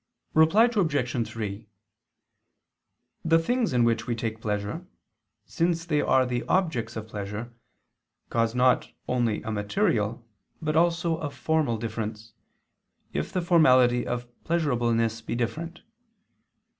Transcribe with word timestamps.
Reply 0.33 0.65
Obj. 0.65 1.27
3: 1.27 1.67
The 3.23 3.37
things 3.37 3.71
in 3.71 3.83
which 3.83 4.07
we 4.07 4.15
take 4.15 4.41
pleasure, 4.41 4.87
since 5.45 5.85
they 5.85 6.01
are 6.01 6.25
the 6.25 6.41
objects 6.45 6.95
of 6.95 7.05
pleasure, 7.07 7.53
cause 8.31 8.55
not 8.55 8.89
only 9.07 9.43
a 9.43 9.51
material, 9.51 10.25
but 10.59 10.75
also 10.75 11.17
a 11.17 11.29
formal 11.29 11.77
difference, 11.77 12.33
if 13.13 13.31
the 13.31 13.43
formality 13.43 14.07
of 14.07 14.25
pleasurableness 14.43 15.21
be 15.23 15.35
different. 15.35 15.81